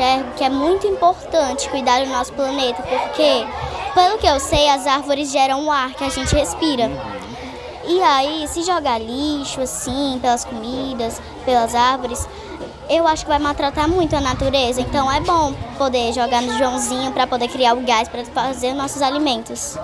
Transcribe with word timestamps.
enxergo 0.00 0.32
que 0.36 0.44
é 0.44 0.48
muito 0.48 0.86
importante 0.86 1.68
cuidar 1.68 2.02
do 2.02 2.10
nosso 2.10 2.32
planeta, 2.32 2.82
porque, 2.82 3.46
pelo 3.94 4.18
que 4.18 4.26
eu 4.26 4.40
sei, 4.40 4.68
as 4.70 4.86
árvores 4.86 5.30
geram 5.30 5.66
o 5.66 5.70
ar 5.70 5.92
que 5.92 6.04
a 6.04 6.08
gente 6.08 6.34
respira. 6.34 6.90
E 7.86 8.02
aí, 8.02 8.48
se 8.48 8.62
jogar 8.62 8.98
lixo 8.98 9.60
assim, 9.60 10.18
pelas 10.20 10.44
comidas, 10.44 11.20
pelas 11.44 11.74
árvores, 11.74 12.26
eu 12.88 13.06
acho 13.06 13.24
que 13.24 13.28
vai 13.28 13.38
maltratar 13.38 13.88
muito 13.88 14.16
a 14.16 14.20
natureza. 14.20 14.80
Então 14.80 15.10
é 15.10 15.20
bom 15.20 15.54
poder 15.76 16.12
jogar 16.12 16.42
no 16.42 16.56
Joãozinho 16.56 17.12
para 17.12 17.26
poder 17.26 17.48
criar 17.48 17.74
o 17.74 17.80
gás 17.80 18.08
para 18.08 18.24
fazer 18.24 18.72
nossos 18.74 19.02
alimentos. 19.02 19.76